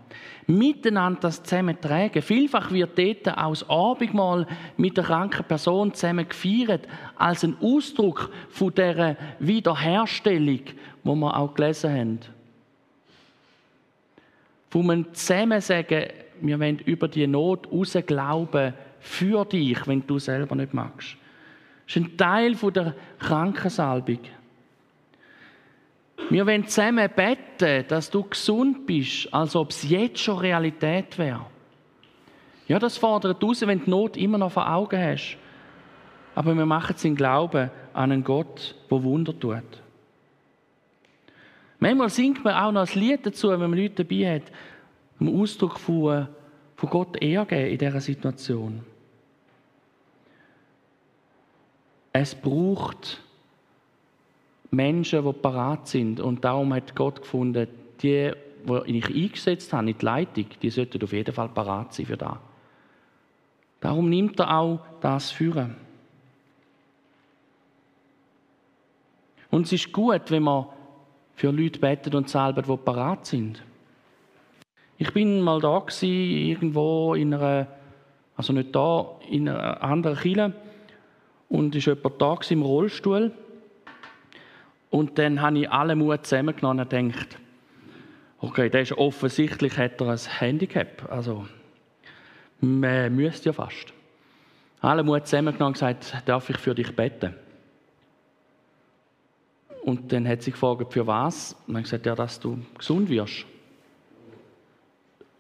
[0.46, 2.22] Miteinander das zusammen tragen.
[2.22, 8.30] Vielfach wird dort auch das Abendmahl mit der kranken Person zusammen gefeiert, als ein Ausdruck
[8.50, 10.64] von dieser Wiederherstellung,
[11.06, 12.20] wo wir auch gelesen haben.
[14.70, 16.08] Von einem zusammen sagen,
[16.42, 21.16] wir wollen über die Not raus glauben für dich, wenn du selber nicht magst.
[21.88, 24.20] Das ist ein Teil der Krankensalbung.
[26.30, 31.46] Wir wollen zusammen beten, dass du gesund bist, als ob es jetzt schon Realität wäre.
[32.68, 35.38] Ja, das fordert raus, wenn du die Not immer noch vor Augen hast.
[36.36, 39.84] Aber wir machen es in Glauben an einen Gott, der Wunder tut.
[41.80, 44.52] Manchmal singt man auch noch ein Lied dazu, wenn man Leute dabei hat,
[45.20, 46.28] um Ausdruck von,
[46.76, 48.84] von Gott ehrgeben in dieser Situation.
[52.14, 53.22] Es braucht
[54.74, 56.20] Menschen, die parat sind.
[56.20, 57.68] Und darum hat Gott gefunden,
[58.02, 58.32] die,
[58.68, 62.18] die ich eingesetzt habe in die Leitung, die sollten auf jeden Fall parat sein für
[62.18, 62.38] das.
[63.80, 65.76] Darum nimmt er auch das Führen.
[69.52, 70.66] Und es ist gut, wenn man
[71.36, 73.62] für Leute betet und salbt, die parat sind.
[74.98, 77.68] Ich bin mal da gewesen, irgendwo in einer,
[78.36, 80.54] also nicht da, in einer anderen Kirche
[81.50, 83.34] und ist jemand da im Rollstuhl
[84.94, 87.40] und dann habe ich alle Mut zusammengenommen und gedacht,
[88.42, 91.12] okay, der ist offensichtlich hat er ein Handicap.
[91.12, 91.48] Also,
[92.62, 93.92] man müsste ja fast.
[94.82, 97.34] Alle Mut zusammengenommen und gesagt, darf ich für dich beten?
[99.82, 101.56] Und dann hat sie gefragt, für was?
[101.66, 103.48] Und dann gesagt, ja, dass du gesund wirst.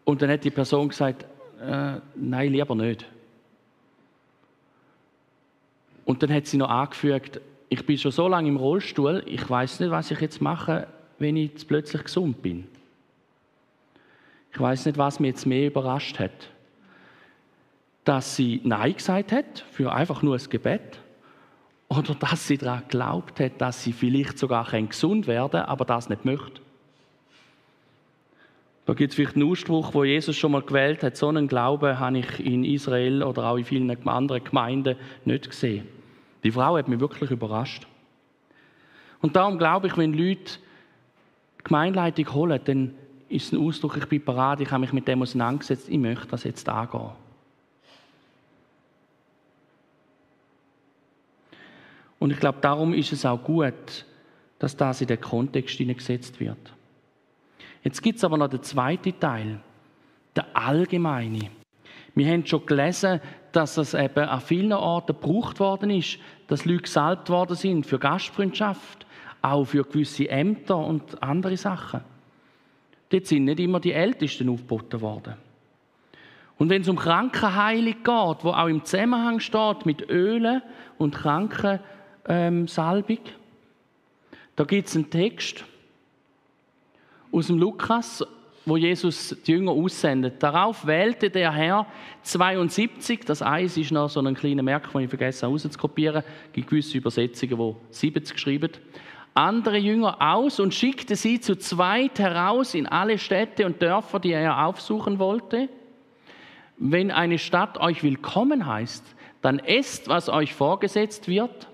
[0.03, 1.27] Und dann hat die Person gesagt,
[1.61, 3.05] äh, nein, lieber nicht.
[6.05, 7.39] Und dann hat sie noch angefügt,
[7.73, 11.35] ich bin schon so lange im Rollstuhl, ich weiß nicht, was ich jetzt mache, wenn
[11.35, 12.67] ich jetzt plötzlich gesund bin.
[14.51, 16.49] Ich weiß nicht, was mich jetzt mehr überrascht hat.
[18.03, 20.99] Dass sie Nein gesagt hat für einfach nur ein Gebet
[21.89, 26.09] oder dass sie daran geglaubt hat, dass sie vielleicht sogar gesund werden kann, aber das
[26.09, 26.61] nicht möchte.
[28.85, 31.17] Da gibt es vielleicht einen Ausspruch, wo Jesus schon mal gewählt hat.
[31.17, 35.87] So einen Glauben habe ich in Israel oder auch in vielen anderen Gemeinden nicht gesehen.
[36.43, 37.87] Die Frau hat mich wirklich überrascht.
[39.21, 40.59] Und darum glaube ich, wenn Leute
[41.59, 42.95] die Gemeinleitung holen, dann
[43.29, 46.27] ist es ein Ausdruck, ich bin parat, ich habe mich mit dem auseinandergesetzt, ich möchte
[46.27, 47.11] das jetzt angehen.
[52.19, 54.05] Und ich glaube, darum ist es auch gut,
[54.59, 56.73] dass das in den Kontext gesetzt wird.
[57.83, 59.59] Jetzt gibt es aber noch den zweiten Teil,
[60.35, 61.49] der allgemeine.
[62.15, 63.19] Wir haben schon gelesen,
[63.51, 67.99] dass es eben an vielen Orten gebraucht worden ist, dass Leute gesalbt worden sind für
[67.99, 69.05] Gastfreundschaft,
[69.41, 72.01] auch für gewisse Ämter und andere Sachen.
[73.09, 75.35] Dort sind nicht immer die Ältesten aufgeboten worden.
[76.57, 80.61] Und wenn es um Krankenheilung geht, wo auch im Zusammenhang steht mit Ölen
[80.97, 81.81] und Krankensalbung,
[82.27, 82.67] ähm,
[84.55, 85.65] da gibt es einen Text
[87.31, 88.23] aus dem Lukas
[88.65, 90.41] wo Jesus die Jünger aussendet.
[90.41, 91.85] Darauf wählte der Herr
[92.21, 96.23] 72, das Eis ist noch so ein kleiner Merk, den ich vergessen habe rauszukopieren.
[96.47, 98.71] Es gibt gewisse Übersetzungen, wo 70 geschrieben
[99.33, 104.31] andere Jünger aus und schickte sie zu zweit heraus in alle Städte und Dörfer, die
[104.31, 105.69] er aufsuchen wollte.
[106.77, 109.03] Wenn eine Stadt euch willkommen heißt,
[109.41, 111.67] dann esst, was euch vorgesetzt wird,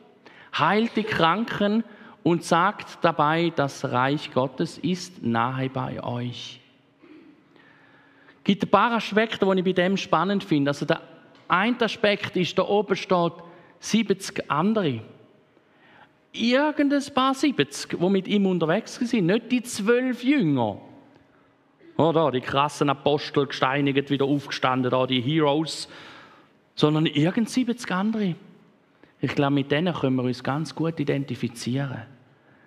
[0.57, 1.83] heilt die Kranken
[2.23, 6.61] und sagt dabei, das Reich Gottes ist nahe bei euch.
[8.49, 10.71] Gibt ein paar Aspekte, die ich bei dem spannend finde.
[10.71, 11.03] Also der
[11.47, 13.33] eine Aspekt ist, da oben steht
[13.79, 15.01] 70 andere.
[16.31, 20.81] Irgendein paar 70, die mit ihm unterwegs sind, nicht die zwölf Jünger.
[21.95, 25.87] Oder die krassen Apostel gesteinigt, wieder aufgestanden, da die Heroes,
[26.73, 28.33] sondern irgend 70 andere.
[29.21, 32.01] Ich glaube, mit denen können wir uns ganz gut identifizieren.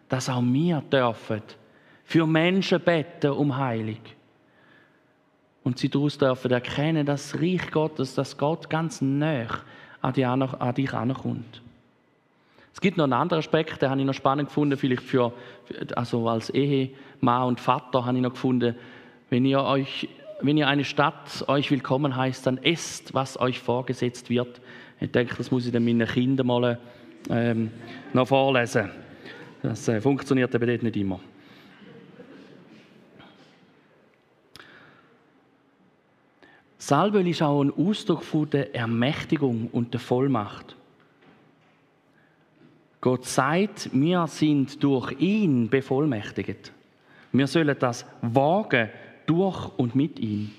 [0.09, 1.43] Dass auch wir dürfen
[2.05, 3.99] für Menschen beten um Heilung.
[5.65, 9.47] Und sie daraus dürfen erkennen, dass das Reich Gottes, dass Gott ganz nah
[10.01, 11.63] an, dich ankommt.
[12.75, 15.33] Es gibt noch einen anderen Aspekt, den habe ich noch spannend gefunden, vielleicht für,
[15.95, 18.75] also als Ehemann und Vater habe ich noch gefunden,
[19.31, 20.09] wenn ihr euch,
[20.41, 24.61] wenn ihr eine Stadt euch willkommen heißt, dann esst, was euch vorgesetzt wird.
[25.01, 26.79] Ich denke, das muss ich dann meinen Kindern mal
[27.31, 27.71] ähm,
[28.13, 28.91] noch vorlesen.
[29.63, 31.21] Das äh, funktioniert eben dort nicht immer.
[36.85, 40.75] Salböl ist auch ein Ausdruck von der Ermächtigung und der Vollmacht.
[43.01, 46.73] Gott sagt, wir sind durch ihn bevollmächtigt.
[47.31, 48.89] Wir sollen das wagen
[49.27, 50.51] durch und mit ihm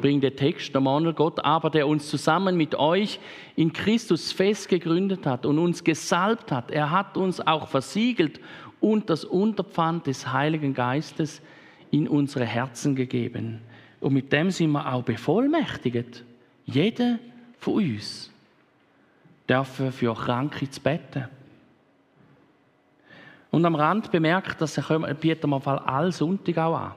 [0.00, 3.18] bringt der Text Manuel Gott aber, der uns zusammen mit euch
[3.56, 6.70] in Christus fest gegründet hat und uns gesalbt hat.
[6.70, 8.38] Er hat uns auch versiegelt
[8.80, 11.42] und das Unterpfand des Heiligen Geistes
[11.90, 13.62] in unsere Herzen gegeben.
[14.04, 16.24] Und mit dem sind wir auch bevollmächtigt.
[16.66, 17.18] Jeder
[17.56, 18.30] von uns
[19.46, 21.24] darf für Kranke zu beten.
[23.50, 26.92] Und am Rand bemerkt, dass er bieten wir all Sonntag auch an.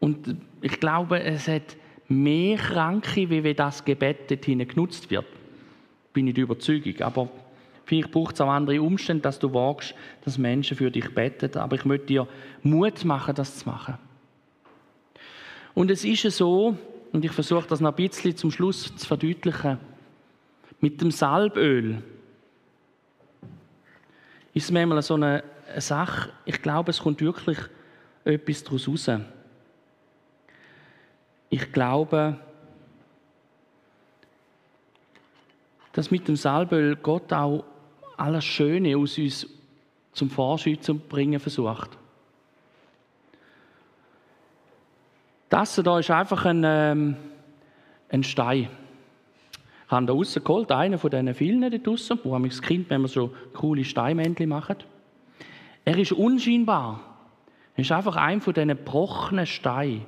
[0.00, 1.76] Und ich glaube, es hat
[2.08, 5.26] mehr Kranke, wie wenn das Gebet dorthin genutzt wird.
[6.14, 6.98] Bin ich der Überzeugung.
[7.02, 7.28] Aber
[7.84, 11.54] vielleicht braucht es auch andere Umstände, dass du wagst, dass Menschen für dich beten.
[11.58, 12.26] Aber ich möchte dir
[12.62, 13.98] Mut machen, das zu machen.
[15.74, 16.76] Und es ist so,
[17.12, 19.78] und ich versuche das noch ein bisschen zum Schluss zu verdeutlichen,
[20.80, 22.02] mit dem Salböl
[24.54, 25.44] ist es manchmal so eine
[25.78, 27.58] Sache, ich glaube, es kommt wirklich
[28.24, 29.10] etwas daraus raus.
[31.48, 32.38] Ich glaube,
[35.92, 37.64] dass mit dem Salböl Gott auch
[38.16, 39.46] alles Schöne aus uns
[40.12, 41.90] zum Vorschein zu bringen versucht.
[45.52, 47.14] Das hier ist einfach ein, ähm,
[48.08, 48.70] ein Stein.
[49.84, 53.02] Ich habe da rausgeholt, einer von diesen vielen da draussen, wo man das Kind, wenn
[53.02, 54.86] man so coole Steinmännchen macht.
[55.84, 57.00] Er ist unscheinbar.
[57.76, 60.06] Er ist einfach ein von diesen gebrochenen Steinen.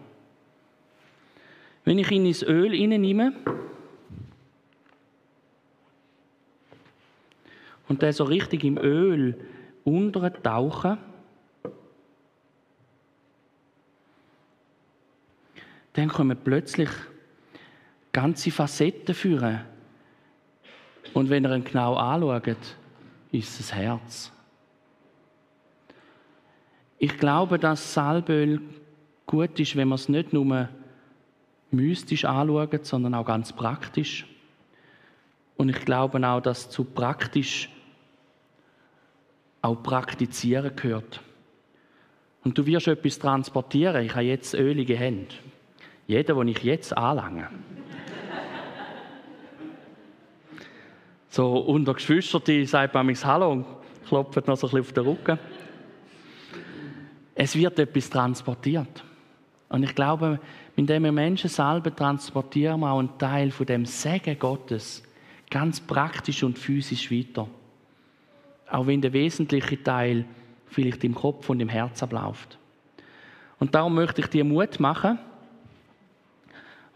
[1.85, 3.35] Wenn ich ihn ins Öl nehme
[7.87, 9.38] und der so richtig im Öl
[9.85, 10.96] untertauche,
[15.94, 16.90] dann kommen plötzlich
[18.12, 19.61] ganze Facetten führen.
[21.14, 22.76] Und wenn ihr ihn genau anschaut,
[23.33, 24.33] ist es Herz.
[26.98, 28.61] Ich glaube, dass Salböl
[29.26, 30.68] gut ist, wenn man es nicht nur
[31.70, 34.26] mystisch anschauen, sondern auch ganz praktisch.
[35.57, 37.68] Und ich glaube auch, dass zu praktisch
[39.62, 41.20] auch praktizieren gehört.
[42.42, 44.04] Und du wirst etwas transportieren.
[44.04, 45.35] Ich habe jetzt ölige Hände.
[46.06, 47.48] Jeder, den ich jetzt anlange.
[51.28, 53.66] so unter Geschwistern sagt man mich Hallo und
[54.06, 55.38] klopft noch so ein bisschen auf den Rücken.
[57.34, 59.02] Es wird etwas transportiert.
[59.68, 60.38] Und ich glaube,
[60.76, 65.02] indem wir Menschen salben, transportieren wir auch einen Teil von dem Segen Gottes
[65.50, 67.48] ganz praktisch und physisch weiter.
[68.70, 70.24] Auch wenn der wesentliche Teil
[70.66, 72.59] vielleicht im Kopf und im Herz abläuft.
[73.59, 75.18] Und darum möchte ich dir Mut machen,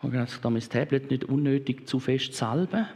[0.03, 2.87] dass ich da mein Tablet nicht unnötig zu fest salben.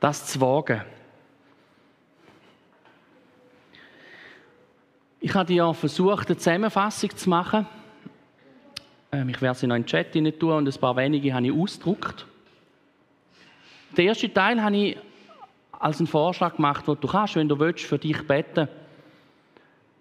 [0.00, 0.82] Das zu wagen.
[5.20, 7.66] Ich habe ja versucht, eine Zusammenfassung zu machen.
[9.10, 11.52] Ähm, ich werde sie noch in den Chat tun und ein paar wenige habe ich
[11.52, 12.26] ausgedruckt.
[13.96, 14.98] Den ersten Teil habe ich
[15.72, 18.68] als einen Vorschlag gemacht, wo du kannst, wenn du willst, für dich beten,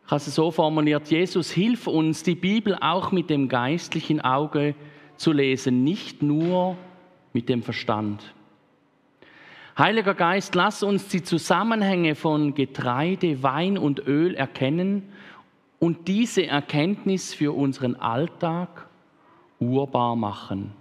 [0.07, 4.73] Ich habe es so formuliert, Jesus, hilf uns, die Bibel auch mit dem geistlichen Auge
[5.17, 6.77] zu lesen, nicht nur
[7.33, 8.33] mit dem Verstand.
[9.77, 15.09] Heiliger Geist, lass uns die Zusammenhänge von Getreide, Wein und Öl erkennen
[15.77, 18.87] und diese Erkenntnis für unseren Alltag
[19.59, 20.71] urbar machen.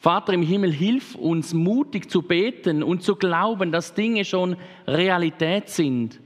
[0.00, 4.56] Vater im Himmel, hilf uns mutig zu beten und zu glauben, dass Dinge schon
[4.88, 6.18] Realität sind,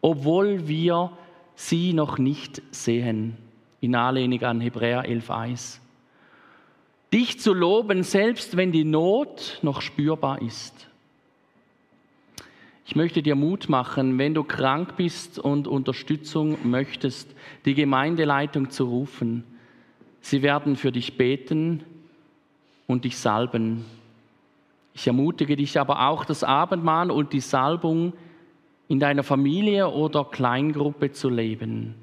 [0.00, 1.10] obwohl wir
[1.54, 3.36] sie noch nicht sehen.
[3.80, 5.78] In Anlehnung an Hebräer 11.1.
[7.12, 10.88] Dich zu loben, selbst wenn die Not noch spürbar ist.
[12.88, 17.34] Ich möchte dir Mut machen, wenn du krank bist und Unterstützung möchtest,
[17.64, 19.44] die Gemeindeleitung zu rufen.
[20.22, 21.84] Sie werden für dich beten
[22.86, 23.84] und dich salben.
[24.94, 28.14] Ich ermutige dich aber auch, das Abendmahl und die Salbung
[28.88, 31.94] in deiner Familie oder Kleingruppe zu leben.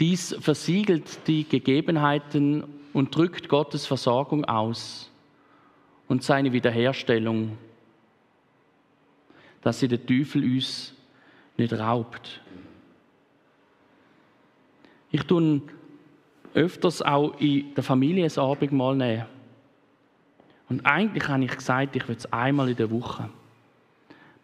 [0.00, 5.10] Dies versiegelt die Gegebenheiten und drückt Gottes Versorgung aus
[6.08, 7.56] und seine Wiederherstellung
[9.62, 10.92] dass sie der Teufel uns
[11.56, 12.40] nicht raubt.
[15.10, 15.62] Ich tue
[16.54, 19.26] öfters auch in der Familie ein Abendmahl nehmen.
[20.68, 23.28] Und eigentlich habe ich gesagt, ich will es einmal in der Woche.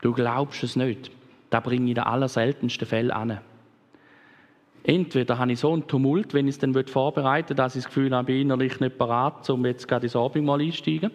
[0.01, 1.11] Du glaubst es nicht.
[1.51, 3.41] Da bringe ich in den allerseltensten Fällen an.
[4.85, 7.93] Entweder habe ich so einen Tumult, wenn ich es dann vorbereiten will, dass ich das
[7.93, 11.11] Gefühl habe, ich bin innerlich nicht bereit, um jetzt gerade ins Abendmahl einzusteigen.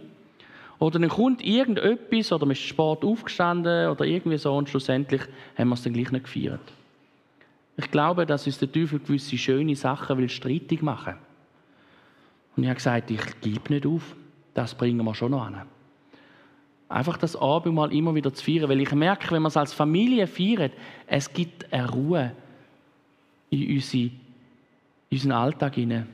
[0.80, 5.22] Oder dann kommt irgendetwas, oder man ist Sport aufgestanden, oder irgendwie so, und schlussendlich
[5.58, 6.74] haben wir es dann gleich nicht gefeiert.
[7.78, 11.16] Ich glaube, dass uns der Teufel gewisse schöne Sachen will streitig machen.
[12.56, 14.16] Und ich habe gesagt, ich gebe nicht auf.
[14.54, 15.64] Das bringen wir schon noch an.
[16.94, 20.28] Einfach das Abendmahl immer wieder zu feiern, weil ich merke, wenn man es als Familie
[20.28, 20.74] feiert,
[21.08, 22.34] es gibt eine Ruhe
[23.50, 24.12] in, unsere, in
[25.10, 26.08] unseren Alltag hinein.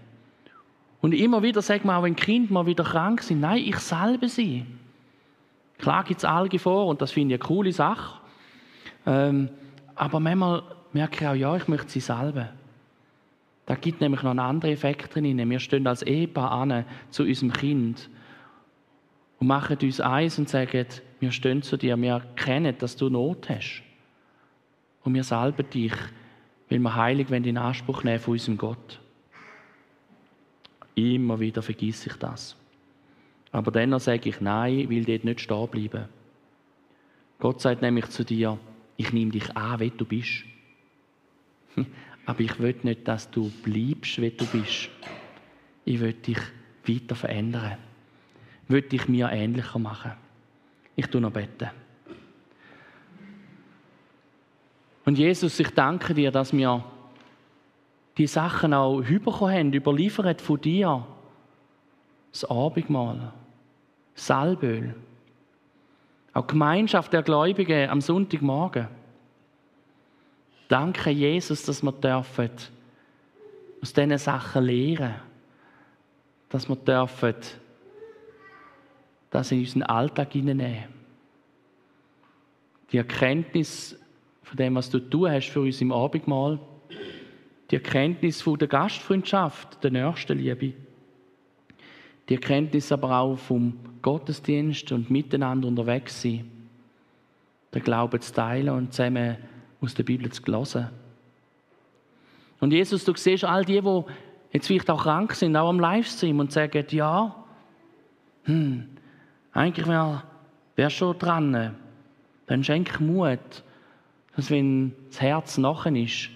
[1.01, 4.29] Und immer wieder sagt man auch, wenn Kinder mal wieder krank sind, nein, ich salbe
[4.29, 4.65] sie.
[5.79, 8.21] Klar gibt es Alge vor und das finde ich eine coole Sache.
[9.05, 9.49] Ähm,
[9.95, 10.63] aber manchmal
[10.93, 12.47] merke ich auch, ja, ich möchte sie salben.
[13.65, 15.49] Da gibt nämlich noch einen anderen Effekt drin.
[15.49, 18.09] Wir stehen als Ehepaar an zu unserem Kind
[19.39, 20.85] und machen uns eins und sagen,
[21.19, 23.83] wir stehen zu dir, wir erkennen, dass du Not hast.
[25.03, 25.93] Und wir salben dich,
[26.69, 28.99] weil wir heilig in Anspruch nehmen von unserem Gott.
[30.95, 32.55] Immer wieder vergesse ich das.
[33.51, 36.05] Aber dann sage ich nein, ich will dort nicht stehen bleiben.
[37.39, 38.59] Gott sagt nämlich zu dir,
[38.97, 40.43] ich nehme dich an, wie du bist.
[42.25, 44.89] Aber ich will nicht, dass du bleibst, wie du bist.
[45.85, 46.37] Ich will dich
[46.85, 47.77] weiter verändern.
[48.69, 50.11] Ich will dich mir ähnlicher machen.
[50.95, 51.71] Ich tue noch beten.
[55.05, 56.83] Und Jesus, ich danke dir, dass wir
[58.19, 61.03] die Sachen auch bekommen haben, überliefert von dir.
[62.31, 63.33] Das Abendmahl,
[64.13, 64.93] Salböl,
[66.33, 68.87] auch Gemeinschaft der Gläubigen am Sonntagmorgen.
[70.67, 72.51] Danke, Jesus, dass wir dürfen
[73.81, 75.15] aus diesen Sachen lernen.
[76.49, 77.33] Dass wir dürfen
[79.29, 80.85] das in unseren Alltag hineinnehmen.
[82.91, 83.99] Die Erkenntnis
[84.43, 86.59] von dem, was du tun hast für uns im Abendmahl,
[87.69, 90.73] die Erkenntnis von der Gastfreundschaft, der Nächstenliebe.
[92.27, 96.49] Die Erkenntnis aber auch vom Gottesdienst und miteinander unterwegs sein.
[97.73, 99.37] Den Glauben zu teilen und zusammen
[99.81, 100.89] aus der Bibel zu hören.
[102.59, 104.03] Und Jesus, du siehst all die, die
[104.51, 107.35] jetzt vielleicht auch krank sind, auch am Livestream und sagen, ja,
[108.43, 108.89] hm,
[109.59, 110.23] eigentlich wäre
[110.77, 111.75] wär schon dran.
[112.45, 113.63] Dann schenk Mut,
[114.35, 116.29] dass wenn das Herz nachher ist,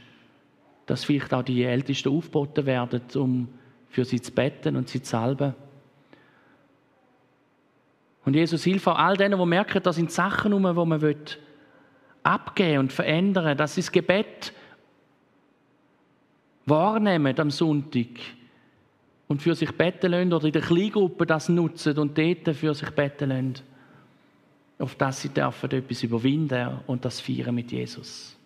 [0.86, 3.48] dass vielleicht auch die Ältesten aufgeboten werden, um
[3.88, 5.56] für sie zu betten und sie zu salben.
[8.26, 11.16] Und Jesus hilft auch all denen, die merken, da sind Sachen um, die man
[12.24, 14.52] abgeben und verändern, dass sie das Gebet
[16.66, 18.10] wahrnehmen am Sonntag
[19.28, 22.90] und für sich beten lassen oder in der Kleingruppe das nutzen und dort für sich
[22.92, 23.54] beten lassen,
[24.80, 28.38] auf das sie dürfen etwas überwinden und das feiern mit Jesus.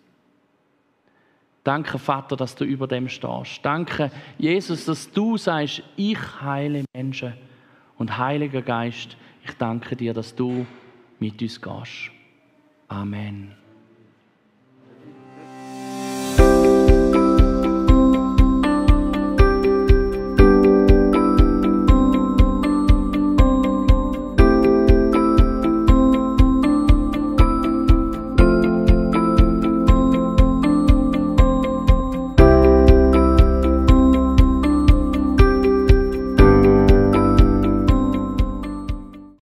[1.64, 3.60] Danke, Vater, dass du über dem stehst.
[3.62, 7.34] Danke, Jesus, dass du sagst, ich heile Menschen.
[7.98, 10.64] Und Heiliger Geist, ich danke dir, dass du
[11.18, 12.10] mit uns gehst.
[12.88, 13.67] Amen.